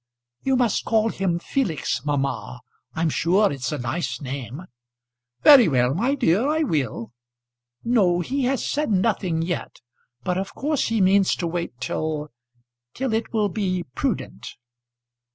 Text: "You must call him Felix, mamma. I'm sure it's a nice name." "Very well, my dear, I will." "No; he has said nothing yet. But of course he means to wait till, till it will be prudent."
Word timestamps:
"You 0.41 0.55
must 0.55 0.83
call 0.83 1.09
him 1.09 1.37
Felix, 1.37 2.03
mamma. 2.03 2.61
I'm 2.95 3.09
sure 3.11 3.51
it's 3.51 3.71
a 3.71 3.77
nice 3.77 4.19
name." 4.19 4.63
"Very 5.43 5.67
well, 5.67 5.93
my 5.93 6.15
dear, 6.15 6.47
I 6.47 6.63
will." 6.63 7.11
"No; 7.83 8.19
he 8.21 8.45
has 8.45 8.65
said 8.67 8.89
nothing 8.89 9.43
yet. 9.43 9.75
But 10.23 10.39
of 10.39 10.55
course 10.55 10.87
he 10.87 11.01
means 11.01 11.35
to 11.35 11.45
wait 11.45 11.79
till, 11.79 12.31
till 12.95 13.13
it 13.13 13.31
will 13.31 13.49
be 13.49 13.83
prudent." 13.93 14.55